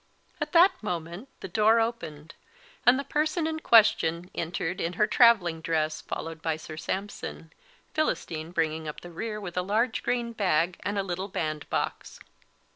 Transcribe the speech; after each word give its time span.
At 0.41 0.51
that 0.53 0.81
moment 0.81 1.29
the 1.41 1.47
door 1.47 1.79
opened, 1.79 2.33
and 2.87 2.97
the 2.97 3.03
person 3.03 3.45
in 3.45 3.59
question 3.59 4.31
entered 4.33 4.81
in 4.81 4.93
her 4.93 5.05
travelling 5.05 5.61
dress, 5.61 6.01
followed 6.01 6.41
by 6.41 6.57
Sir 6.57 6.75
Sampson, 6.75 7.53
Philistine 7.93 8.49
bringing 8.49 8.87
up 8.87 9.01
the 9.01 9.11
rear 9.11 9.39
with 9.39 9.57
a 9.57 9.61
large 9.61 10.01
green 10.01 10.33
bag 10.33 10.77
and 10.79 10.97
a 10.97 11.03
little 11.03 11.27
band 11.27 11.69
box. 11.69 12.19